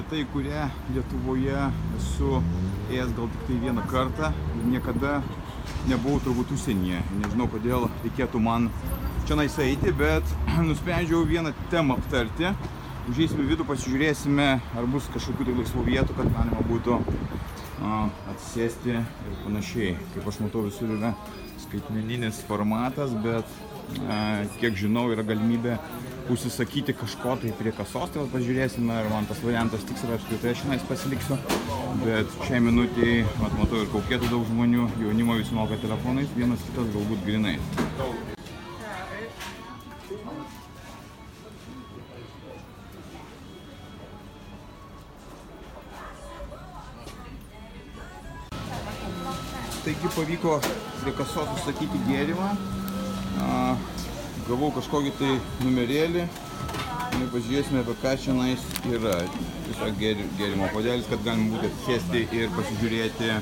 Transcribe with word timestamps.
Vieta, 0.00 0.16
į 0.16 0.26
kurią 0.32 0.66
Lietuvoje 0.94 1.56
esu 1.98 2.40
ėjęs 2.90 3.10
gal 3.16 3.28
tik 3.28 3.42
tai 3.48 3.56
vieną 3.60 3.82
kartą 3.90 4.30
ir 4.32 4.68
niekada 4.72 5.20
nebuvau 5.88 6.20
turbūt 6.24 6.52
užsienyje. 6.56 7.02
Nežinau, 7.20 7.48
kodėl 7.52 7.88
reikėtų 8.04 8.40
man 8.40 8.70
čia 9.28 9.36
eiti, 9.66 9.92
bet 9.92 10.24
nusprendžiau 10.68 11.26
vieną 11.28 11.52
temą 11.70 11.98
aptarti. 12.00 12.54
Užėsime 13.10 13.44
vidų, 13.48 13.66
pasižiūrėsime, 13.68 14.48
ar 14.76 14.88
bus 14.88 15.08
kažkokių 15.12 15.48
tai 15.48 15.54
laisvų 15.58 15.84
vietų, 15.88 16.16
kad 16.16 16.32
galima 16.32 16.64
būtų 16.68 17.00
a, 17.80 18.06
atsisėsti 18.32 18.94
ir 18.96 19.40
panašiai. 19.44 19.96
Kaip 20.14 20.30
aš 20.30 20.40
matau, 20.44 20.64
visur 20.68 20.92
yra 20.98 21.14
skaitmeninis 21.64 22.40
formatas, 22.48 23.12
bet 23.24 23.58
kiek 24.60 24.76
žinau, 24.78 25.08
yra 25.14 25.24
galimybė 25.26 25.76
užsisakyti 26.30 26.94
kažko 26.94 27.36
tai 27.42 27.52
prie 27.58 27.72
kasos, 27.74 28.12
tai 28.14 28.26
pažiūrėsime, 28.32 28.94
ar 28.94 29.10
man 29.10 29.26
tas 29.26 29.42
variantas 29.42 29.86
tiks 29.88 30.04
ir 30.06 30.14
apskritai 30.14 30.54
aš 30.54 30.64
tenais 30.64 30.88
pasiliksiu. 30.88 31.38
Bet 32.04 32.40
šiai 32.46 32.62
minutiai, 32.62 33.22
mat, 33.42 33.56
matau 33.58 33.82
ir 33.82 33.90
kaukėtų 33.94 34.30
daug 34.30 34.46
žmonių, 34.52 34.90
jaunimo 35.02 35.40
visi 35.40 35.56
moka 35.58 35.80
telefonais, 35.82 36.30
vienas 36.38 36.68
kitas 36.70 36.92
galbūt 36.94 37.26
grinai. 37.26 37.56
Taigi 49.90 50.08
pavyko 50.14 50.52
prie 51.00 51.12
kasos 51.18 51.48
užsakyti 51.50 51.98
gėrimą. 52.06 52.50
Gavau 54.46 54.68
kažkokį 54.76 55.10
tai 55.18 55.30
numerėlį. 55.64 56.26
Ir 57.18 57.24
pažiūrėsime, 57.32 57.80
apie 57.82 57.96
ką 57.98 58.12
čia 58.22 58.36
nais 58.36 58.68
yra. 58.86 59.16
Tiesiog 59.64 59.98
gėrimo 59.98 60.68
podėlis, 60.70 61.08
kad 61.10 61.24
galima 61.26 61.56
būtų 61.56 61.72
atsėsti 61.72 62.22
ir 62.38 62.54
pasižiūrėti, 62.54 63.32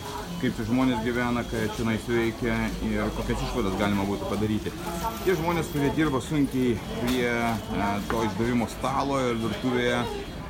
kaip 0.41 0.57
čia 0.57 0.67
žmonės 0.71 1.05
gyvena, 1.05 1.45
ką 1.53 1.67
čia 1.77 1.87
nais 1.91 2.09
veikia 2.09 2.57
ir 2.89 3.13
kokias 3.19 3.45
išvadas 3.51 3.77
galima 3.83 4.09
būtų 4.09 4.33
padaryti. 4.33 4.73
Tie 5.27 5.37
žmonės, 5.37 5.69
kurie 5.75 5.93
dirba 6.01 6.23
sunkiai 6.25 6.79
prie 7.03 7.29
e, 7.29 7.93
to 8.09 8.25
išdavimo 8.31 8.73
stalo 8.79 9.21
ir 9.29 9.37
virtuvėje, 9.45 10.01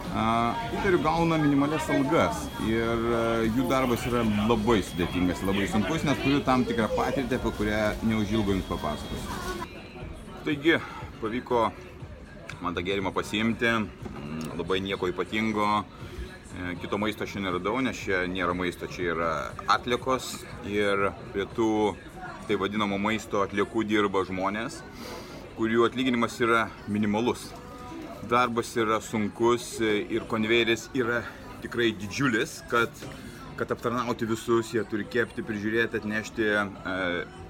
įtariu 0.09 0.99
gauna 1.05 1.37
minimalias 1.39 1.89
algas 1.93 2.47
ir 2.65 3.03
e, 3.13 3.21
jų 3.53 3.67
darbas 3.69 4.07
yra 4.09 4.23
labai 4.49 4.81
sudėtingas, 4.83 5.43
labai 5.45 5.69
sunkus, 5.69 6.05
nes 6.07 6.19
turiu 6.23 6.41
tam 6.47 6.65
tikrą 6.65 6.89
patirtį, 6.97 7.37
apie 7.37 7.53
kurią 7.59 7.83
neužilgo 8.09 8.57
jums 8.57 8.71
papasakosiu. 8.71 9.69
Taigi, 10.47 10.79
pavyko 11.21 11.69
man 12.63 12.75
tą 12.75 12.85
gėrimą 12.87 13.13
pasiimti, 13.13 13.69
mm, 13.69 14.57
labai 14.59 14.81
nieko 14.81 15.11
ypatingo, 15.13 15.69
e, 15.85 16.75
kito 16.81 16.99
maisto 16.99 17.29
aš 17.29 17.37
neradau, 17.45 17.77
nes 17.85 17.97
čia 18.01 18.25
nėra 18.27 18.57
maisto, 18.57 18.89
čia 18.89 19.13
yra 19.13 19.33
atlikos 19.69 20.39
ir 20.65 21.11
prie 21.35 21.45
tų 21.53 21.71
tai 22.49 22.57
vadinamo 22.57 22.97
maisto 22.97 23.45
atliekų 23.45 23.85
dirba 23.85 24.25
žmonės, 24.25 24.81
kurių 25.59 25.85
atlyginimas 25.85 26.41
yra 26.41 26.69
minimalus. 26.89 27.51
Darbas 28.29 28.75
yra 28.77 28.99
sunkus 29.01 29.79
ir 29.81 30.27
konvejeris 30.29 30.91
yra 30.93 31.23
tikrai 31.63 31.95
didžiulis, 31.97 32.59
kad 32.69 32.93
kad 33.59 33.73
aptarnauti 33.75 34.27
visus, 34.29 34.69
jie 34.71 34.85
turi 34.87 35.07
kepti, 35.11 35.43
prižiūrėti, 35.43 35.99
atnešti 35.99 36.45
e, 36.47 36.61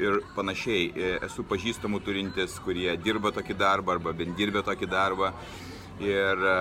ir 0.00 0.21
panašiai. 0.37 0.87
E, 0.89 1.11
esu 1.27 1.44
pažįstamų 1.50 2.00
turintis, 2.06 2.55
kurie 2.65 2.94
dirba 3.05 3.33
tokį 3.37 3.56
darbą 3.61 3.99
arba 3.99 4.15
bent 4.16 4.39
dirbė 4.39 4.62
tokį 4.65 4.89
darbą 4.89 5.34
ir 6.00 6.47
e, 6.53 6.55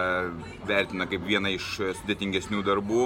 vertina 0.67 1.07
kaip 1.07 1.23
vieną 1.29 1.53
iš 1.55 1.69
sudėtingesnių 2.01 2.59
darbų, 2.67 3.05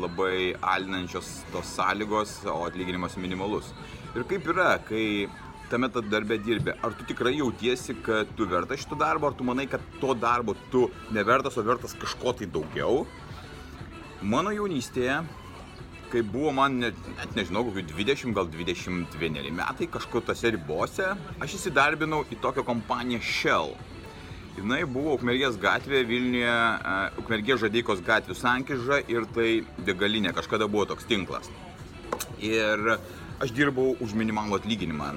labai 0.00 0.56
alinančios 0.74 1.30
tos 1.52 1.76
sąlygos, 1.76 2.40
o 2.50 2.64
atlyginimas 2.66 3.14
minimalus. 3.22 3.70
Ir 4.16 4.26
kaip 4.26 4.48
yra, 4.50 4.72
kai 4.88 5.28
tame 5.70 5.88
darbe 6.10 6.38
dirbi, 6.42 6.74
ar 6.82 6.94
tu 6.96 7.06
tikrai 7.08 7.36
jautiesi, 7.38 7.96
kad 8.06 8.30
tu 8.36 8.46
vertas 8.50 8.82
šito 8.82 8.98
darbo, 8.98 9.30
ar 9.30 9.38
tu 9.38 9.46
manai, 9.46 9.66
kad 9.70 9.82
to 10.00 10.14
darbo 10.14 10.54
tu 10.70 10.86
nevertas, 11.14 11.56
o 11.56 11.66
vertas 11.66 11.96
kažko 11.98 12.36
tai 12.38 12.46
daugiau? 12.46 13.04
Mano 14.22 14.54
jaunystėje 14.54 15.20
kai 16.10 16.22
buvo 16.22 16.52
man 16.54 16.78
net, 16.80 16.98
net 17.16 17.34
nežinau, 17.36 17.64
kokių 17.66 17.82
20, 17.90 18.32
gal 18.36 18.48
21 18.52 19.50
metai, 19.54 19.88
kažkur 19.90 20.22
tose 20.26 20.52
ribose, 20.54 21.10
aš 21.42 21.56
įsidarbinau 21.58 22.22
į 22.30 22.38
tokią 22.44 22.64
kompaniją 22.66 23.22
Shell. 23.26 23.74
Jis 24.56 24.88
buvo 24.88 25.18
Ukmergės 25.18 25.58
gatvėje 25.60 26.06
Vilniuje, 26.08 26.48
uh, 26.48 27.18
Ukmergės 27.20 27.60
žadeikos 27.66 28.00
gatvių 28.06 28.36
sankryža 28.38 29.02
ir 29.12 29.26
tai 29.36 29.50
degalinė, 29.84 30.32
kažkada 30.36 30.68
buvo 30.70 30.86
toks 30.88 31.04
tinklas. 31.10 31.50
Ir 32.40 32.96
aš 33.42 33.52
dirbau 33.56 33.94
už 34.00 34.14
minimalų 34.16 34.58
atlyginimą. 34.60 35.10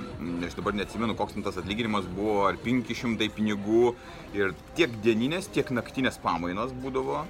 Aš 0.48 0.58
dabar 0.58 0.76
neatsimenu, 0.76 1.16
koks 1.20 1.38
tas 1.46 1.60
atlyginimas 1.62 2.08
buvo, 2.16 2.42
ar 2.50 2.60
500 2.64 3.30
pinigų. 3.36 3.94
Ir 4.38 4.54
tiek 4.78 4.94
dieninės, 5.04 5.50
tiek 5.54 5.72
naktinės 5.72 6.20
pamainos 6.24 6.76
būdavo 6.84 7.24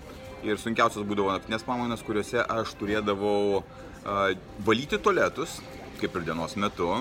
ir 0.48 0.60
sunkiausias 0.60 1.06
būdavo 1.08 1.34
naktinės 1.36 1.66
pamainos, 1.68 2.04
kuriuose 2.06 2.44
aš 2.44 2.74
turėdavau 2.80 3.60
uh, 3.60 4.30
valyti 4.66 5.00
toletus, 5.04 5.60
kaip 6.00 6.16
ir 6.16 6.30
dienos 6.30 6.56
metu, 6.56 6.94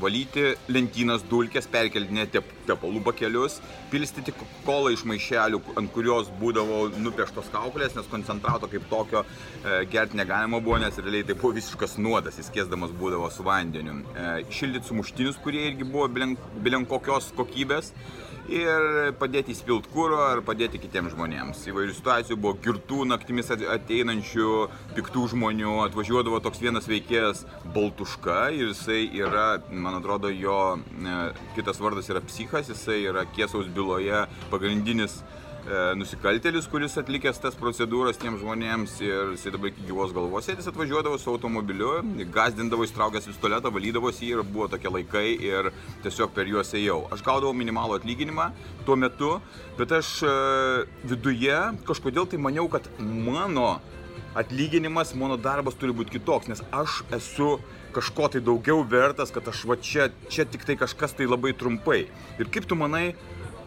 valyti 0.00 0.52
lentynas, 0.72 1.24
dulkės, 1.28 1.68
perkeldinėti 1.72 2.38
tep, 2.38 2.48
tepalų 2.68 3.02
bakelius, 3.06 3.58
pilstyti 3.92 4.34
kolą 4.66 4.92
iš 4.94 5.04
maišelių, 5.08 5.60
ant 5.80 5.92
kurios 5.94 6.30
būdavo 6.40 6.84
nupieštos 7.02 7.50
kaukolės, 7.52 7.96
nes 7.98 8.08
koncentrato 8.12 8.70
kaip 8.72 8.88
tokio 8.90 9.24
e, 9.24 9.82
gerti 9.92 10.18
negalima 10.18 10.62
buvo, 10.62 10.80
nes 10.82 10.98
realiai 11.00 11.26
tai 11.28 11.36
buvo 11.38 11.54
visiškas 11.58 11.98
nuodas, 12.02 12.40
jis 12.40 12.50
kėsdamas 12.54 12.94
būdavo 12.98 13.30
su 13.32 13.46
vandeniu. 13.46 14.00
E, 14.14 14.32
šildyti 14.54 14.90
sumuštinius, 14.90 15.40
kurie 15.44 15.68
irgi 15.70 15.88
buvo 15.88 16.08
bilen 16.12 16.88
kokios 16.88 17.32
kokybės 17.36 17.92
ir 18.50 19.12
padėti 19.20 19.54
įspilt 19.54 19.86
kūro 19.92 20.20
ar 20.24 20.42
padėti 20.46 20.80
kitiems 20.82 21.14
žmonėms. 21.14 21.62
Įvairių 21.70 21.94
situacijų 21.96 22.38
buvo 22.40 22.56
girtų 22.64 23.06
naktimis 23.10 23.52
ateinančių 23.52 24.48
piktų 24.96 25.28
žmonių, 25.34 25.76
atvažiuodavo 25.86 26.40
toks 26.44 26.62
vienas 26.62 26.88
veikėjas 26.90 27.44
Baltuška 27.74 28.50
ir 28.56 28.72
jisai 28.72 29.04
yra, 29.20 29.60
man 29.70 30.00
atrodo, 30.00 30.32
jo 30.32 30.58
e, 30.78 31.20
kitas 31.56 31.80
vardas 31.82 32.10
yra 32.12 32.24
psichas, 32.24 32.72
jisai 32.72 33.02
yra 33.10 33.26
Kiesaus 33.36 33.70
byloje 33.72 34.26
pagrindinis 34.50 35.20
E, 35.22 35.41
nusikaltėlis, 35.96 36.66
kuris 36.66 36.96
atlikęs 36.98 37.38
tas 37.42 37.54
procedūras 37.58 38.18
tiems 38.18 38.40
žmonėms 38.40 38.96
ir 39.04 39.30
jisai 39.36 39.52
dabar 39.54 39.70
iki 39.70 39.84
gyvos 39.86 40.10
galvos 40.14 40.48
sėdės 40.48 40.66
atvažiuodavo 40.72 41.18
su 41.22 41.30
automobiliu, 41.30 41.92
gazdindavo, 42.34 42.82
įstraukęs 42.88 43.28
pistoletą, 43.30 43.70
valydavosi 43.70 44.32
ir 44.32 44.42
buvo 44.42 44.66
tokie 44.72 44.90
laikai 44.90 45.26
ir 45.38 45.70
tiesiog 46.02 46.34
per 46.34 46.50
juos 46.50 46.74
ėjau. 46.74 47.04
Aš 47.14 47.22
gaudavau 47.22 47.54
minimalų 47.54 48.00
atlyginimą 48.00 48.48
tuo 48.88 48.98
metu, 48.98 49.36
bet 49.78 49.94
aš 49.94 50.10
e, 50.26 50.34
viduje 51.06 51.58
kažkodėl 51.86 52.26
tai 52.26 52.42
maniau, 52.42 52.66
kad 52.72 52.88
mano 52.98 53.76
atlyginimas, 54.38 55.14
mano 55.14 55.36
darbas 55.38 55.76
turi 55.78 55.94
būti 55.94 56.16
kitoks, 56.16 56.50
nes 56.50 56.64
aš 56.74 57.02
esu 57.14 57.54
kažko 57.92 58.30
tai 58.32 58.40
daugiau 58.44 58.82
vertas, 58.88 59.30
kad 59.30 59.46
aš 59.48 59.66
va 59.68 59.76
čia, 59.76 60.08
čia 60.32 60.46
tik 60.48 60.64
tai 60.66 60.78
kažkas 60.80 61.14
tai 61.18 61.28
labai 61.28 61.52
trumpai. 61.52 62.06
Ir 62.40 62.50
kaip 62.52 62.66
tu 62.68 62.78
manai, 62.78 63.12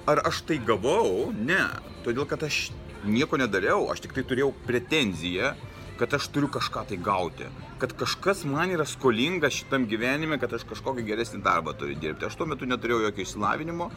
Ar 0.06 0.22
aš 0.30 0.44
tai 0.46 0.60
gavau? 0.62 1.31
Ne. 1.34 1.63
Todėl, 2.06 2.28
kad 2.30 2.44
aš 2.46 2.69
nieko 3.10 3.40
nedariau, 3.42 3.88
aš 3.90 4.04
tik 4.04 4.13
tai 4.13 4.24
turėjau 4.28 4.52
pretenziją, 4.68 5.56
kad 5.98 6.13
aš 6.13 6.28
turiu 6.34 6.50
kažką 6.52 6.84
tai 6.92 6.98
gauti. 7.02 7.48
Kad 7.81 7.96
kažkas 7.98 8.44
man 8.50 8.74
yra 8.75 8.86
skolingas 8.86 9.56
šitam 9.57 9.88
gyvenime, 9.90 10.38
kad 10.42 10.54
aš 10.54 10.68
kažkokį 10.69 11.06
geresnį 11.07 11.42
darbą 11.46 11.74
turiu 11.78 11.98
dirbti. 11.98 12.28
Aš 12.28 12.38
tuo 12.38 12.46
metu 12.52 12.68
neturėjau 12.69 13.07
jokio 13.07 13.25
išsilavinimo, 13.25 13.90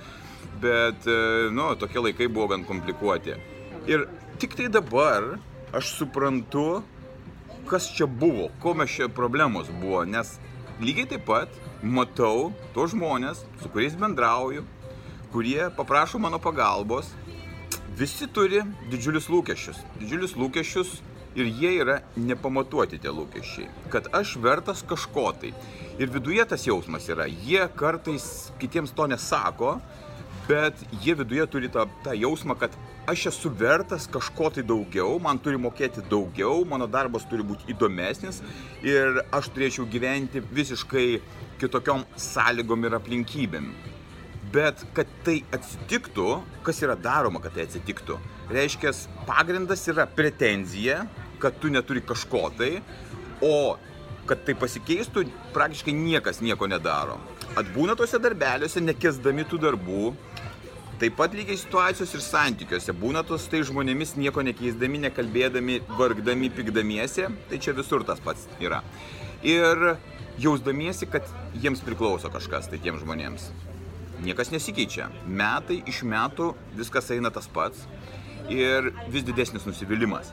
bet, 0.62 1.04
e, 1.04 1.48
nu, 1.52 1.68
tokie 1.80 2.00
laikai 2.00 2.30
buvo 2.32 2.54
gan 2.54 2.64
komplikuoti. 2.68 3.36
Ir 3.90 4.06
tik 4.40 4.56
tai 4.56 4.70
dabar 4.72 5.34
aš 5.76 5.92
suprantu, 5.98 6.82
kas 7.68 7.90
čia 7.92 8.08
buvo, 8.08 8.48
ko 8.62 8.72
mes 8.78 8.94
čia 8.96 9.10
problemos 9.12 9.68
buvo, 9.82 10.06
nes 10.08 10.38
lygiai 10.80 11.10
taip 11.12 11.26
pat 11.28 11.52
matau 11.82 12.52
tos 12.72 12.94
žmonės, 12.94 13.44
su 13.60 13.68
kuriais 13.74 13.98
bendrauju, 13.98 14.64
kurie 15.32 15.70
paprašo 15.76 16.18
mano 16.18 16.38
pagalbos, 16.42 17.12
Visi 17.98 18.28
turi 18.30 18.60
didžiulius 18.92 19.26
lūkesčius. 19.26 19.78
Didžiulius 19.98 20.36
lūkesčius 20.38 20.90
ir 21.34 21.48
jie 21.50 21.72
yra 21.80 21.96
nepamatuoti 22.14 23.00
tie 23.02 23.10
lūkesčiai. 23.10 23.66
Kad 23.90 24.06
aš 24.14 24.36
vertas 24.38 24.84
kažko 24.86 25.32
tai. 25.40 25.50
Ir 25.98 26.12
viduje 26.14 26.44
tas 26.46 26.62
jausmas 26.68 27.08
yra. 27.10 27.26
Jie 27.26 27.64
kartais 27.80 28.52
kitiems 28.62 28.94
to 28.94 29.08
nesako, 29.10 29.80
bet 30.46 30.78
jie 31.02 31.16
viduje 31.18 31.48
turi 31.50 31.72
tą, 31.74 31.88
tą 32.06 32.14
jausmą, 32.14 32.54
kad 32.60 32.78
aš 33.10 33.26
esu 33.32 33.50
vertas 33.50 34.06
kažko 34.06 34.52
tai 34.54 34.62
daugiau, 34.62 35.18
man 35.18 35.42
turi 35.42 35.58
mokėti 35.58 36.06
daugiau, 36.06 36.62
mano 36.70 36.86
darbas 36.86 37.26
turi 37.26 37.42
būti 37.42 37.66
įdomesnis 37.74 38.44
ir 38.86 39.24
aš 39.34 39.50
turėčiau 39.56 39.90
gyventi 39.90 40.44
visiškai 40.54 41.08
kitokiom 41.58 42.06
sąlygom 42.30 42.86
ir 42.86 43.00
aplinkybėm. 43.02 43.72
Bet 44.52 44.84
kad 44.96 45.10
tai 45.26 45.42
atsitiktų, 45.52 46.38
kas 46.64 46.80
yra 46.84 46.96
daroma, 46.96 47.42
kad 47.44 47.56
tai 47.56 47.66
atsitiktų? 47.66 48.16
Reiškia, 48.54 48.94
pagrindas 49.28 49.82
yra 49.92 50.06
pretenzija, 50.08 51.02
kad 51.42 51.58
tu 51.60 51.68
neturi 51.72 52.00
kažko 52.04 52.46
tai, 52.56 52.78
o 53.44 53.76
kad 54.28 54.44
tai 54.46 54.54
pasikeistų, 54.58 55.26
praktiškai 55.54 55.92
niekas 55.96 56.40
nieko 56.44 56.68
nedaro. 56.68 57.18
Atbūna 57.60 57.96
tuose 57.96 58.20
darbeliuose, 58.20 58.84
nekesdami 58.84 59.46
tų 59.48 59.60
darbų, 59.66 60.12
Taip 60.98 61.14
pat 61.14 61.30
lygiai 61.30 61.54
situacijos 61.54 62.10
ir 62.16 62.22
santykiuose. 62.24 62.90
Būna 62.98 63.20
tos 63.22 63.44
tai 63.46 63.60
žmonėmis 63.62 64.16
nieko 64.18 64.42
nekeisdami, 64.42 64.98
nekalbėdami, 65.04 65.76
vargdami, 65.94 66.50
pikdamiesi, 66.50 67.28
tai 67.46 67.60
čia 67.62 67.76
visur 67.76 68.02
tas 68.02 68.18
pats 68.18 68.48
yra. 68.58 68.80
Ir 69.46 69.92
jausdamiesi, 70.42 71.06
kad 71.06 71.30
jiems 71.62 71.86
priklauso 71.86 72.32
kažkas 72.34 72.66
tai 72.72 72.82
tiems 72.82 73.06
žmonėms. 73.06 73.46
Niekas 74.24 74.50
nesikeičia. 74.54 75.08
Metai 75.26 75.82
iš 75.86 76.02
metų 76.02 76.52
viskas 76.78 77.10
eina 77.14 77.30
tas 77.34 77.46
pats 77.50 77.86
ir 78.50 78.92
vis 79.12 79.26
didesnis 79.26 79.66
nusivylimas. 79.68 80.32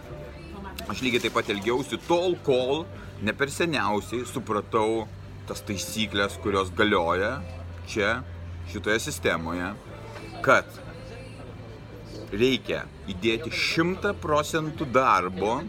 Aš 0.90 1.02
lygiai 1.06 1.26
taip 1.26 1.36
pat 1.38 1.50
elgiausi 1.54 2.00
tol, 2.08 2.38
kol 2.46 2.86
ne 3.26 3.34
per 3.34 3.52
seniausiai 3.54 4.26
supratau 4.30 5.06
tas 5.46 5.62
taisyklės, 5.66 6.40
kurios 6.42 6.72
galioja 6.76 7.38
čia, 7.90 8.20
šitoje 8.72 9.00
sistemoje 9.06 9.74
kad 10.46 10.66
reikia 12.36 12.84
įdėti 13.10 13.50
100 13.54 14.14
procentų 14.22 14.88
darbo, 14.94 15.60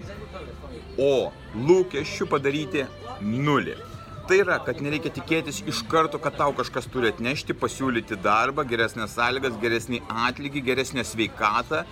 o 1.01 1.33
lūkesčių 1.69 2.29
padaryti 2.33 2.85
nulį. 3.21 3.77
Tai 4.27 4.41
yra, 4.43 4.57
kad 4.59 4.81
nereikia 4.83 5.13
tikėtis 5.15 5.61
iš 5.71 5.85
karto, 5.87 6.19
kad 6.19 6.35
tau 6.35 6.51
kažkas 6.59 6.89
turi 6.91 7.13
atnešti, 7.13 7.55
pasiūlyti 7.61 8.17
darbą, 8.25 8.65
geresnės 8.67 9.13
sąlygas, 9.15 9.55
geresnį 9.63 10.01
atlygį, 10.27 10.65
geresnę 10.67 11.05
sveikatą, 11.07 11.85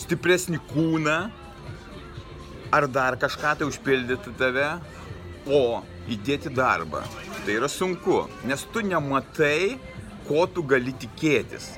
stipresnį 0.00 0.62
kūną 0.70 1.18
ar 2.72 2.88
dar 2.88 3.18
kažką 3.20 3.52
tai 3.60 3.68
užpildyti 3.68 4.32
tave, 4.40 4.70
o 5.44 5.82
įdėti 6.08 6.54
darbą. 6.56 7.04
Tai 7.44 7.58
yra 7.58 7.68
sunku, 7.68 8.22
nes 8.48 8.64
tu 8.72 8.80
nematai, 8.80 9.76
ko 10.24 10.46
tu 10.48 10.64
gali 10.64 10.96
tikėtis 10.96 11.74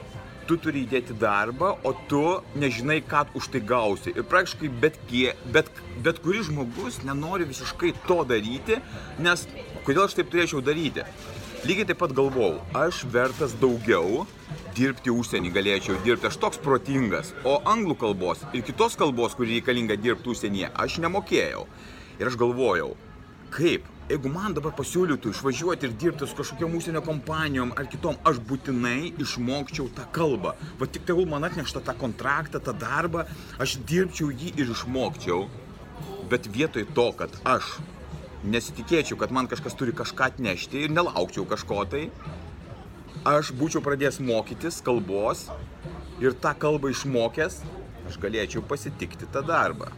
tu 0.49 0.57
turi 0.61 0.85
įdėti 0.87 1.17
darbą, 1.21 1.75
o 1.85 1.93
tu 2.11 2.23
nežinai, 2.59 3.03
ką 3.05 3.27
už 3.39 3.51
tai 3.53 3.61
gausi. 3.65 4.15
Ir 4.17 4.27
praktiškai 4.29 4.71
bet, 4.83 4.97
kie, 5.11 5.35
bet, 5.55 5.69
bet 6.05 6.23
kuris 6.25 6.49
žmogus 6.49 7.03
nenori 7.05 7.49
visiškai 7.49 7.93
to 8.07 8.23
daryti, 8.29 8.81
nes 9.21 9.45
kodėl 9.87 10.07
aš 10.07 10.17
taip 10.19 10.33
turėčiau 10.33 10.65
daryti? 10.65 11.05
Lygiai 11.67 11.89
taip 11.91 11.99
pat 12.01 12.15
galvojau, 12.15 12.61
aš 12.79 13.03
vertas 13.13 13.57
daugiau 13.59 14.25
dirbti 14.79 15.11
užsienį 15.11 15.51
galėčiau 15.57 15.99
dirbti, 16.05 16.29
aš 16.31 16.39
toks 16.39 16.61
protingas, 16.63 17.33
o 17.43 17.59
anglų 17.67 17.97
kalbos 17.99 18.45
ir 18.55 18.63
kitos 18.67 18.95
kalbos, 18.99 19.35
kuri 19.35 19.59
reikalinga 19.59 19.99
dirbti 19.99 20.31
užsienyje, 20.33 20.71
aš 20.79 21.01
nemokėjau. 21.03 21.65
Ir 22.19 22.31
aš 22.31 22.39
galvojau, 22.39 22.93
kaip 23.55 23.87
jeigu 24.09 24.31
man 24.33 24.55
dabar 24.57 24.73
pasiūlytų 24.77 25.33
išvažiuoti 25.35 25.89
ir 25.89 25.95
dirbti 26.01 26.27
su 26.27 26.37
kažkokiam 26.39 26.75
užsienio 26.79 27.03
kompanijom 27.05 27.75
ar 27.77 27.89
kitom, 27.93 28.17
aš 28.29 28.41
būtinai 28.49 29.13
išmokčiau 29.21 29.91
tą 29.97 30.07
kalbą. 30.17 30.55
Va 30.81 30.89
tik 30.89 31.05
tegul 31.09 31.29
man 31.29 31.45
atnešta 31.45 31.83
tą 31.85 31.95
kontraktą, 31.99 32.61
tą 32.65 32.73
darbą, 32.73 33.27
aš 33.61 33.77
dirbčiau 33.89 34.31
jį 34.33 34.55
ir 34.57 34.73
išmokčiau. 34.73 35.45
Bet 36.33 36.49
vietoj 36.55 36.87
to, 36.97 37.07
kad 37.21 37.37
aš 37.49 37.77
nesitikėčiau, 38.49 39.19
kad 39.21 39.35
man 39.35 39.49
kažkas 39.51 39.77
turi 39.77 39.93
kažką 39.97 40.33
atnešti 40.33 40.87
ir 40.87 40.95
nelaukčiau 40.95 41.45
kažko 41.49 41.85
tai, 41.93 42.07
aš 43.29 43.53
būčiau 43.61 43.85
pradėjęs 43.85 44.23
mokytis 44.25 44.81
kalbos 44.85 45.49
ir 46.23 46.33
tą 46.33 46.55
kalbą 46.57 46.95
išmokęs, 46.95 47.61
aš 48.09 48.21
galėčiau 48.23 48.65
pasitikti 48.65 49.29
tą 49.33 49.45
darbą. 49.45 49.93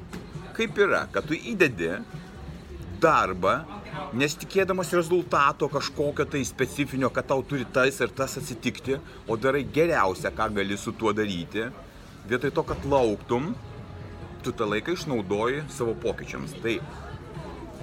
Kaip 0.56 0.78
yra, 0.82 1.06
kad 1.14 1.28
tu 1.30 1.38
įdedi 1.38 1.94
darbą 3.00 3.60
nesitikėdamas 4.16 4.92
rezultato 4.96 5.68
kažkokio 5.70 6.26
tai 6.30 6.42
specifinio, 6.46 7.10
kad 7.14 7.28
tau 7.30 7.44
turi 7.46 7.66
tas 7.66 8.00
ir 8.00 8.12
tas 8.16 8.36
atsitikti, 8.40 8.98
o 9.28 9.36
darai 9.36 9.64
geriausia, 9.64 10.32
ką 10.34 10.50
gali 10.58 10.78
su 10.78 10.92
tuo 10.92 11.12
daryti, 11.16 11.68
vietoj 12.30 12.54
to, 12.56 12.66
kad 12.72 12.88
lauktum, 12.88 13.52
tu 14.44 14.52
tą 14.56 14.68
laiką 14.70 14.96
išnaudoji 14.96 15.64
savo 15.72 15.94
pokyčiams. 16.02 16.56
Tai 16.64 16.78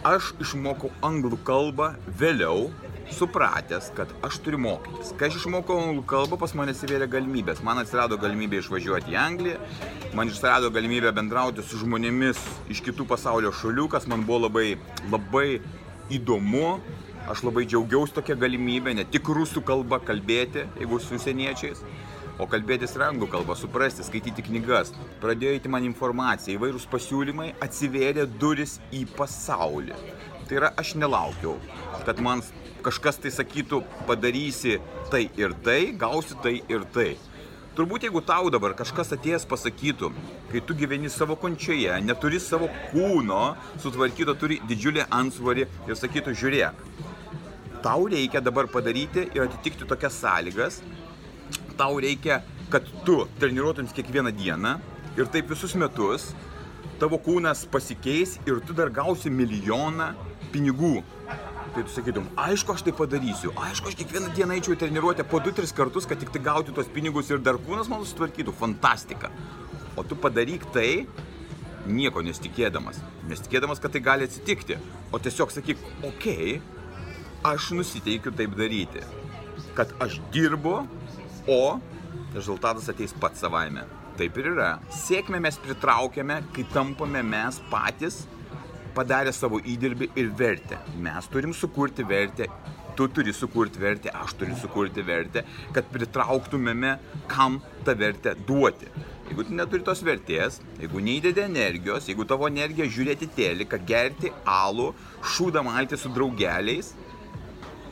aš 0.07 0.33
išmokau 0.43 0.91
anglų 1.05 1.39
kalbą 1.47 1.93
vėliau, 2.19 2.69
supratęs, 3.13 3.91
kad 3.95 4.11
aš 4.25 4.39
turiu 4.43 4.59
mokytis. 4.61 5.13
Kai 5.17 5.29
aš 5.29 5.39
išmokau 5.41 5.77
anglų 5.79 6.03
kalbą, 6.09 6.39
pas 6.41 6.53
mane 6.57 6.73
atsivėrė 6.75 7.07
galimybės. 7.11 7.63
Man 7.65 7.79
atsirado 7.81 8.17
galimybė 8.19 8.61
išvažiuoti 8.61 9.13
į 9.15 9.19
Angliją, 9.21 9.59
man 10.17 10.31
atsirado 10.31 10.71
galimybė 10.75 11.13
bendrauti 11.15 11.63
su 11.65 11.79
žmonėmis 11.81 12.41
iš 12.73 12.83
kitų 12.85 13.07
pasaulio 13.09 13.53
šalių, 13.55 13.87
kas 13.93 14.09
man 14.11 14.25
buvo 14.27 14.47
labai, 14.47 14.67
labai 15.11 15.47
įdomu, 16.13 16.77
aš 17.27 17.43
labai 17.47 17.65
džiaugiausi 17.67 18.15
tokia 18.15 18.37
galimybė 18.39 18.95
ne 18.97 19.05
tik 19.07 19.27
rusų 19.33 19.63
kalba 19.67 19.99
kalbėti, 20.03 20.65
jeigu 20.79 20.99
su 21.03 21.17
užsieniečiais, 21.17 21.83
o 22.39 22.47
kalbėtis 22.49 22.95
ir 22.95 23.07
anglų 23.07 23.29
kalbą, 23.33 23.57
suprasti, 23.57 24.05
skaityti 24.05 24.45
knygas. 24.47 24.93
Pradėjo 25.23 25.57
įti 25.57 25.71
man 25.73 25.87
informacija, 25.87 26.55
įvairūs 26.55 26.87
pasiūlymai, 26.91 27.53
atsivėrė 27.65 28.27
duris 28.39 28.77
į 28.93 29.07
pasaulį. 29.17 29.97
Tai 30.47 30.59
yra, 30.61 30.71
aš 30.79 30.93
nelaukiau, 30.95 31.57
kad 32.07 32.21
man 32.23 32.43
kažkas 32.85 33.19
tai 33.19 33.33
sakytų, 33.35 33.81
padarysi 34.07 34.77
tai 35.11 35.25
ir 35.39 35.55
tai, 35.65 35.81
gausi 35.99 36.37
tai 36.43 36.61
ir 36.71 36.85
tai. 36.95 37.09
Turbūt 37.77 38.07
jeigu 38.07 38.23
tau 38.25 38.47
dabar 38.49 38.73
kažkas 38.73 39.11
atėjęs 39.13 39.43
pasakytų, 39.45 40.07
kai 40.49 40.61
tu 40.65 40.73
gyveni 40.79 41.11
savo 41.13 41.35
končioje, 41.37 41.91
neturi 42.01 42.39
savo 42.41 42.71
kūno 42.89 43.51
sutvarkyto, 43.83 44.33
turi 44.33 44.57
didžiulį 44.65 45.03
ansvarį 45.13 45.67
ir 45.85 45.99
sakytų, 45.99 46.33
žiūrėk, 46.41 46.79
tau 47.85 48.07
reikia 48.09 48.41
dabar 48.41 48.65
padaryti 48.73 49.27
ir 49.29 49.43
atitikti 49.43 49.85
tokias 49.85 50.17
sąlygas, 50.23 50.79
tau 51.77 51.99
reikia, 52.01 52.39
kad 52.73 52.89
tu 53.05 53.19
treniruotumės 53.37 53.93
kiekvieną 53.93 54.33
dieną 54.39 54.73
ir 55.21 55.29
taip 55.29 55.53
visus 55.53 55.77
metus, 55.77 56.31
tavo 56.97 57.21
kūnas 57.21 57.61
pasikeis 57.69 58.39
ir 58.49 58.57
tu 58.65 58.73
dar 58.73 58.89
gausi 58.89 59.29
milijoną 59.29 60.15
pinigų 60.49 60.95
tai 61.77 61.85
tu 61.85 61.93
sakytum, 61.93 62.25
aišku, 62.41 62.73
aš 62.73 62.83
tai 62.87 62.93
padarysiu, 62.97 63.51
aišku, 63.61 63.91
aš 63.91 63.97
kiekvieną 63.99 64.31
dieną 64.33 64.55
eičiau 64.57 64.73
į 64.73 64.79
treniruotę 64.81 65.25
po 65.29 65.37
2-3 65.45 65.69
kartus, 65.77 66.07
kad 66.09 66.17
tik 66.17 66.31
tai 66.33 66.41
gauti 66.41 66.73
tos 66.73 66.89
pinigus 66.89 67.29
ir 67.29 67.41
dar 67.45 67.59
kūnas 67.61 67.89
man 67.91 68.01
sutvarkytų, 68.01 68.55
fantastika. 68.57 69.29
O 69.93 70.01
tu 70.01 70.17
padaryk 70.17 70.65
tai, 70.73 71.05
nieko 71.85 72.23
nesitikėdamas, 72.25 72.97
nesitikėdamas, 73.29 73.81
kad 73.83 73.93
tai 73.93 74.01
gali 74.07 74.25
atsitikti, 74.25 74.79
o 75.13 75.21
tiesiog 75.21 75.53
sakyk, 75.53 75.83
okei, 76.01 76.57
okay, 76.57 76.77
aš 77.45 77.69
nusiteikiu 77.77 78.33
taip 78.33 78.57
daryti, 78.57 79.03
kad 79.77 79.93
aš 80.01 80.17
dirbu, 80.33 80.79
o 81.47 81.61
rezultatas 82.33 82.89
ateis 82.89 83.13
pats 83.21 83.45
savaime. 83.45 83.85
Taip 84.17 84.37
ir 84.41 84.49
yra. 84.55 84.71
Sėkmę 85.05 85.37
mes 85.45 85.61
pritraukiame, 85.61 86.41
kai 86.55 86.65
tampame 86.73 87.21
mes 87.21 87.61
patys 87.69 88.23
padarė 88.97 89.33
savo 89.35 89.59
įdirbį 89.61 90.09
ir 90.17 90.31
vertę. 90.39 90.79
Mes 91.03 91.29
turim 91.33 91.53
sukurti 91.53 92.05
vertę, 92.07 92.47
tu 92.97 93.07
turi 93.13 93.33
sukurti 93.33 93.81
vertę, 93.81 94.13
aš 94.23 94.33
turiu 94.39 94.57
sukurti 94.57 95.03
vertę, 95.05 95.43
kad 95.75 95.89
pritrauktumėme, 95.93 96.95
kam 97.29 97.59
tą 97.85 97.93
vertę 97.99 98.33
duoti. 98.47 98.89
Jeigu 99.27 99.43
tu 99.43 99.57
neturi 99.59 99.83
tos 99.83 100.01
vertės, 100.07 100.61
jeigu 100.79 101.01
neįdedi 101.03 101.43
energijos, 101.43 102.07
jeigu 102.07 102.25
tavo 102.25 102.47
energija 102.47 102.87
žiūrėti 102.87 103.27
teliką, 103.35 103.81
gerti 103.85 104.31
alų, 104.47 104.93
šūdą 105.35 105.63
malti 105.67 105.99
su 105.99 106.09
draugeliais, 106.15 106.93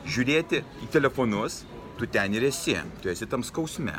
žiūrėti 0.08 0.62
į 0.86 0.90
telefonus, 0.96 1.60
tu 2.00 2.08
ten 2.08 2.34
ir 2.34 2.48
esi, 2.48 2.78
tu 3.02 3.12
esi 3.12 3.28
tam 3.30 3.44
skausme. 3.46 3.94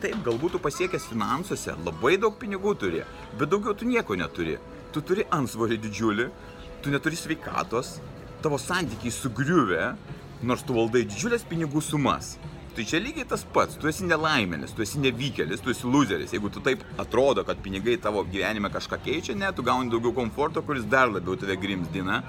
Taip, 0.00 0.16
galbūt 0.24 0.56
tu 0.56 0.62
pasiekęs 0.64 1.10
finansuose, 1.12 1.76
labai 1.84 2.16
daug 2.16 2.40
pinigų 2.40 2.72
turi, 2.80 3.04
bet 3.36 3.52
daugiau 3.52 3.76
tu 3.76 3.84
nieko 3.84 4.16
neturi 4.16 4.56
tu 4.94 5.02
turi 5.06 5.26
ansvorį 5.34 5.78
didžiulį, 5.84 6.28
tu 6.84 6.92
neturi 6.92 7.18
sveikatos, 7.18 7.98
tavo 8.42 8.58
santykiai 8.60 9.12
sugriuvę, 9.12 9.90
nors 10.46 10.64
tu 10.64 10.76
valdai 10.76 11.04
didžiulės 11.08 11.44
pinigų 11.48 11.82
sumas. 11.84 12.36
Tai 12.70 12.84
čia 12.86 13.00
lygiai 13.02 13.26
tas 13.28 13.42
pats, 13.54 13.74
tu 13.76 13.88
esi 13.90 14.06
nelaimelis, 14.06 14.70
tu 14.76 14.84
esi 14.84 15.00
nevykėlis, 15.02 15.60
tu 15.60 15.72
esi 15.72 15.88
loseris. 15.90 16.30
Jeigu 16.32 16.52
tu 16.54 16.62
taip 16.64 16.84
atrodo, 17.02 17.42
kad 17.44 17.58
pinigai 17.64 17.96
tavo 18.00 18.22
gyvenime 18.24 18.70
kažką 18.70 19.00
keičia, 19.04 19.34
ne, 19.36 19.50
tu 19.52 19.64
gauni 19.66 19.90
daugiau 19.90 20.14
komforto, 20.14 20.62
kuris 20.62 20.86
dar 20.86 21.10
labiau 21.10 21.34
tave 21.36 21.58
grimzdina. 21.60 22.20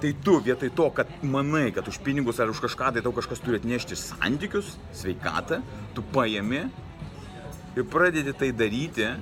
Tai 0.00 0.12
tu 0.24 0.38
vietoj 0.44 0.72
to, 0.76 0.88
kad 0.96 1.12
manai, 1.24 1.68
kad 1.76 1.86
už 1.88 2.00
pinigus 2.04 2.40
ar 2.40 2.52
už 2.52 2.64
kažką 2.64 2.94
tai 2.96 3.04
tau 3.04 3.12
kažkas 3.16 3.44
turi 3.44 3.60
atnešti 3.60 3.96
santykius, 3.96 4.74
sveikatą, 4.96 5.60
tu 5.96 6.04
paėmi 6.16 6.64
ir 7.76 7.86
pradedi 7.92 8.32
tai 8.36 8.50
daryti, 8.56 9.12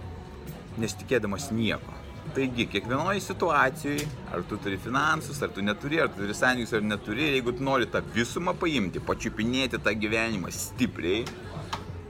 nesitikėdamas 0.79 1.51
nieko. 1.55 2.04
Taigi, 2.33 2.65
kiekvienoje 2.67 3.21
situacijoje, 3.21 4.07
ar 4.35 4.43
tu 4.49 4.57
turi 4.59 4.79
finansus, 4.81 5.43
ar 5.45 5.53
tu 5.55 5.63
neturi, 5.63 6.01
ar 6.03 6.09
tu 6.11 6.23
turi 6.23 6.35
santykius, 6.35 6.73
ar 6.75 6.83
neturi, 6.83 7.29
jeigu 7.37 7.53
tu 7.55 7.63
nori 7.63 7.87
tą 7.87 8.01
visumą 8.15 8.57
paimti, 8.59 9.03
pačiupinėti 9.05 9.79
tą 9.85 9.93
gyvenimą 9.95 10.51
stipriai, 10.51 11.21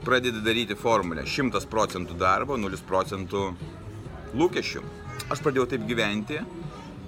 pradedi 0.05 0.41
daryti 0.45 0.77
formulę 0.79 1.25
100 1.27 1.67
procentų 1.69 2.17
darbo, 2.17 2.57
0 2.57 2.81
procentų 2.87 3.43
lūkesčių. 4.39 4.81
Aš 5.33 5.43
pradėjau 5.45 5.67
taip 5.75 5.85
gyventi 5.89 6.39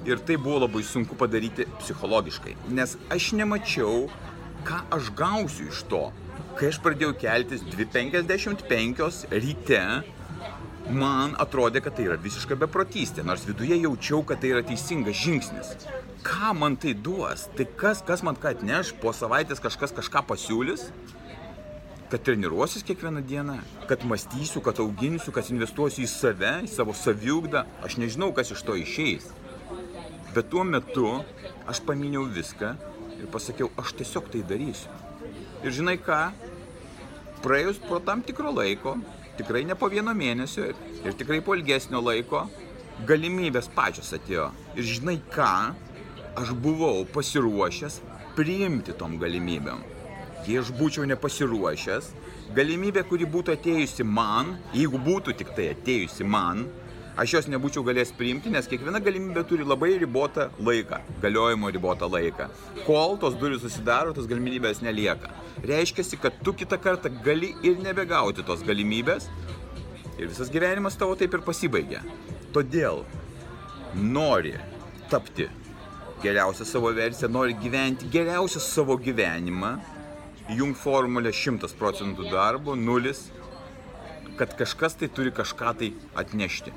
ir 0.07 0.21
tai 0.27 0.37
buvo 0.37 0.61
labai 0.65 0.83
sunku 0.85 1.17
padaryti 1.17 1.65
psichologiškai, 1.81 2.55
nes 2.77 2.95
aš 3.13 3.31
nemačiau, 3.39 4.07
ką 4.67 4.83
aš 4.97 5.11
gausiu 5.17 5.71
iš 5.71 5.83
to. 5.91 6.03
Kai 6.57 6.71
aš 6.71 6.79
pradėjau 6.81 7.13
keltis 7.21 7.65
2.55 7.73 9.27
ryte, 9.33 9.81
man 10.93 11.35
atrodė, 11.41 11.81
kad 11.83 11.95
tai 11.97 12.07
yra 12.07 12.17
visiška 12.21 12.57
beprotystė, 12.59 13.23
nors 13.25 13.45
viduje 13.47 13.77
jaučiau, 13.81 14.23
kad 14.27 14.41
tai 14.41 14.53
yra 14.53 14.63
teisingas 14.65 15.17
žingsnis. 15.19 15.87
Ką 16.25 16.53
man 16.57 16.77
tai 16.79 16.93
duos? 16.93 17.47
Tai 17.57 17.67
kas, 17.79 18.01
kas 18.05 18.23
man 18.25 18.37
ką 18.39 18.53
atneš, 18.55 18.93
po 19.01 19.13
savaitės 19.15 19.61
kažkas 19.63 19.95
kažką 19.95 20.23
pasiūlys? 20.31 20.87
Kad 22.07 22.23
treniruosis 22.23 22.85
kiekvieną 22.87 23.21
dieną, 23.27 23.57
kad 23.89 24.05
mąstysiu, 24.07 24.61
kad 24.63 24.79
auginsiu, 24.79 25.33
kad 25.35 25.49
investuosiu 25.51 26.05
į 26.05 26.11
save, 26.11 26.53
į 26.63 26.71
savo 26.71 26.95
saviugdą. 26.95 27.65
Aš 27.83 27.99
nežinau, 27.99 28.31
kas 28.35 28.53
iš 28.55 28.63
to 28.63 28.77
išeis. 28.79 29.27
Bet 30.35 30.47
tuo 30.53 30.63
metu 30.63 31.17
aš 31.67 31.83
paminiau 31.83 32.23
viską 32.31 32.75
ir 33.17 33.27
pasakiau, 33.33 33.71
aš 33.75 33.95
tiesiog 33.99 34.31
tai 34.31 34.45
darysiu. 34.47 34.93
Ir 35.65 35.73
žinai 35.75 35.97
ką, 35.99 36.21
praėjus 37.43 37.81
po 37.83 37.99
tam 37.99 38.21
tikro 38.23 38.53
laiko, 38.55 38.95
tikrai 39.37 39.63
ne 39.67 39.75
po 39.77 39.89
vieno 39.91 40.13
mėnesio 40.17 40.71
ir 41.05 41.17
tikrai 41.17 41.39
po 41.45 41.55
ilgesnio 41.57 42.01
laiko 42.03 42.45
galimybės 43.07 43.69
pačios 43.75 44.09
atėjo. 44.17 44.49
Ir 44.77 44.87
žinai 44.95 45.19
ką, 45.33 45.51
aš 46.37 46.53
buvau 46.63 47.05
pasiruošęs 47.13 48.01
priimti 48.37 48.95
tom 48.97 49.17
galimybėm. 49.21 49.83
Jei 50.47 50.59
aš 50.61 50.71
būčiau 50.77 51.05
nepasiruošęs, 51.09 52.11
galimybė, 52.57 53.03
kuri 53.09 53.27
būtų 53.29 53.55
atėjusi 53.57 54.05
man, 54.07 54.55
jeigu 54.73 55.01
būtų 55.03 55.35
tik 55.39 55.53
tai 55.57 55.71
atėjusi 55.73 56.25
man, 56.25 56.65
aš 57.17 57.33
jos 57.33 57.47
nebūčiau 57.49 57.83
galėjęs 57.87 58.13
priimti, 58.17 58.51
nes 58.53 58.69
kiekviena 58.69 59.01
galimybė 59.03 59.43
turi 59.49 59.65
labai 59.65 59.95
ribotą 60.01 60.47
laiką, 60.63 61.01
galiojimo 61.23 61.71
ribotą 61.73 62.09
laiką. 62.13 62.47
Kol 62.85 63.17
tos 63.21 63.37
durys 63.41 63.63
susidaro, 63.65 64.13
tos 64.13 64.29
galimybės 64.29 64.83
nelieka. 64.85 65.33
Reiškia, 65.65 66.05
kad 66.21 66.37
tu 66.45 66.53
kitą 66.53 66.77
kartą 66.81 67.11
gali 67.25 67.55
ir 67.65 67.81
nebegauti 67.81 68.45
tos 68.45 68.61
galimybės 68.65 69.29
ir 70.17 70.29
visas 70.29 70.51
gyvenimas 70.53 70.97
tavo 70.97 71.17
taip 71.17 71.33
ir 71.33 71.45
pasibaigia. 71.45 72.03
Todėl 72.53 73.03
nori 73.97 74.53
tapti 75.11 75.47
geriausią 76.23 76.65
savo 76.65 76.91
versiją, 76.93 77.29
nori 77.33 77.57
gyventi 77.61 78.09
geriausią 78.13 78.61
savo 78.61 78.97
gyvenimą, 78.97 79.75
jung 80.57 80.77
formulę 80.77 81.33
100 81.33 81.73
procentų 81.79 82.29
darbo, 82.31 82.75
nulis, 82.75 83.27
kad 84.37 84.53
kažkas 84.57 84.99
tai 85.01 85.09
turi 85.09 85.33
kažką 85.33 85.73
tai 85.81 85.93
atnešti 86.15 86.73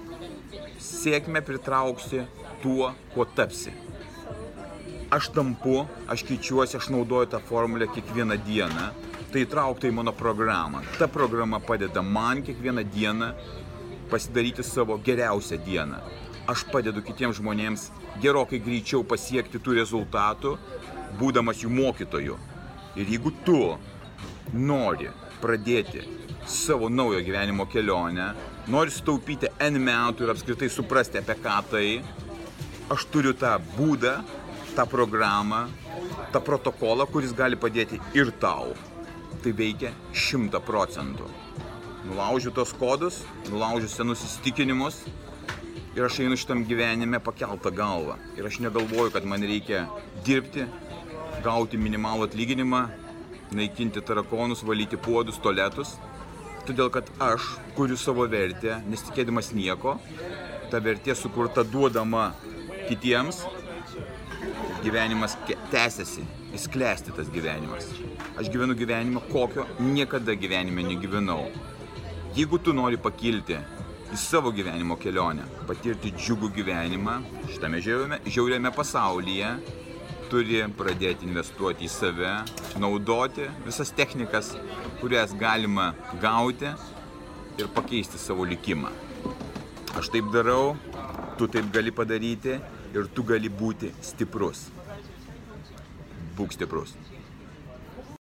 sėkmę 0.81 1.43
pritrauksi 1.45 2.25
tuo, 2.63 2.91
kuo 3.15 3.27
tapsi. 3.37 3.73
Aš 5.11 5.31
tampu, 5.35 5.85
aš 6.13 6.23
keičiuosi, 6.29 6.79
aš 6.79 6.91
naudoju 6.95 7.33
tą 7.33 7.41
formulę 7.49 7.89
kiekvieną 7.91 8.37
dieną, 8.47 8.91
tai 9.33 9.45
įtraukta 9.45 9.89
į 9.91 9.95
mano 9.97 10.15
programą. 10.17 10.85
Ta 10.99 11.09
programa 11.11 11.61
padeda 11.61 12.03
man 12.03 12.45
kiekvieną 12.47 12.85
dieną 12.95 13.33
pasidaryti 14.11 14.65
savo 14.67 14.99
geriausią 14.99 15.59
dieną. 15.67 15.99
Aš 16.51 16.65
padedu 16.73 17.03
kitiems 17.07 17.39
žmonėms 17.39 17.91
gerokai 18.23 18.63
greičiau 18.63 19.05
pasiekti 19.07 19.61
tų 19.63 19.77
rezultatų, 19.81 20.57
būdamas 21.19 21.63
jų 21.65 21.71
mokytoju. 21.75 22.39
Ir 22.99 23.13
jeigu 23.15 23.35
tu 23.47 23.61
nori 24.53 25.11
pradėti 25.41 26.03
savo 26.47 26.89
naujo 26.89 27.21
gyvenimo 27.25 27.67
kelionę, 27.71 28.33
nori 28.69 28.91
sutaupyti 28.91 29.51
N 29.63 29.79
metų 29.83 30.27
ir 30.27 30.33
apskritai 30.35 30.71
suprasti 30.73 31.21
apie 31.21 31.37
ką 31.39 31.57
tai, 31.71 31.87
aš 32.91 33.07
turiu 33.13 33.35
tą 33.39 33.55
būdą, 33.77 34.17
tą 34.75 34.87
programą, 34.91 35.67
tą 36.33 36.43
protokolą, 36.43 37.07
kuris 37.07 37.35
gali 37.37 37.59
padėti 37.59 38.01
ir 38.19 38.33
tau. 38.43 38.75
Tai 39.41 39.53
veikia 39.57 39.93
šimta 40.13 40.61
procentų. 40.61 41.29
Nulaužiu 42.11 42.51
tos 42.53 42.73
kodus, 42.77 43.23
nulaužiu 43.49 43.89
senus 43.89 44.25
įsitikinimus 44.27 45.05
ir 45.97 46.05
aš 46.07 46.21
einu 46.25 46.37
šitam 46.39 46.65
gyvenime 46.69 47.21
pakeltą 47.23 47.73
galvą. 47.75 48.19
Ir 48.39 48.49
aš 48.49 48.61
negalvoju, 48.65 49.13
kad 49.15 49.27
man 49.29 49.45
reikia 49.47 49.87
dirbti, 50.27 50.67
gauti 51.45 51.81
minimalų 51.81 52.29
atlyginimą, 52.29 52.85
naikinti 53.57 54.03
tarakonus, 54.07 54.65
valyti 54.67 54.99
puodus, 55.01 55.41
toletus 55.43 55.97
todėl 56.71 56.91
kad 56.93 57.09
aš 57.23 57.47
kuriu 57.77 57.97
savo 57.99 58.27
vertę, 58.31 58.79
nesitikėdamas 58.91 59.51
nieko, 59.57 59.97
ta 60.71 60.81
vertė 60.83 61.17
sukurta 61.19 61.65
duodama 61.67 62.31
kitiems, 62.89 63.43
gyvenimas 64.85 65.37
tęsiasi, 65.73 66.25
jis 66.53 66.69
klesti 66.73 67.15
tas 67.17 67.31
gyvenimas. 67.33 67.89
Aš 68.39 68.49
gyvenu 68.53 68.77
gyvenimą, 68.79 69.25
kokio 69.33 69.67
niekada 69.83 70.37
gyvenime 70.39 70.87
negyvenau. 70.87 71.51
Jeigu 72.37 72.61
tu 72.63 72.75
nori 72.77 73.01
pakilti 73.01 73.59
į 74.11 74.19
savo 74.19 74.53
gyvenimo 74.55 74.97
kelionę, 75.01 75.45
patirti 75.67 76.13
džiugų 76.15 76.53
gyvenimą 76.55 77.19
šitame 77.51 77.83
žiauriame, 77.83 78.21
žiauriame 78.27 78.73
pasaulyje, 78.75 79.55
turi 80.31 80.63
pradėti 80.79 81.27
investuoti 81.27 81.87
į 81.87 81.91
save, 81.91 82.33
naudoti 82.83 83.49
visas 83.67 83.91
technikas, 83.97 84.53
kurias 85.01 85.35
galima 85.39 85.91
gauti 86.23 86.71
ir 87.59 87.71
pakeisti 87.75 88.21
savo 88.21 88.47
likimą. 88.49 88.93
Aš 89.99 90.13
taip 90.15 90.31
darau, 90.35 90.77
tu 91.39 91.51
taip 91.51 91.73
gali 91.75 91.91
padaryti 91.91 92.61
ir 92.95 93.11
tu 93.15 93.27
gali 93.27 93.51
būti 93.51 93.91
stiprus. 94.07 94.69
Būk 96.39 96.55
stiprus. 96.55 96.95